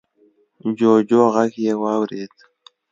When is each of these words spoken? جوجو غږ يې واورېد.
جوجو 0.77 1.21
غږ 1.33 1.51
يې 1.65 1.73
واورېد. 1.81 2.31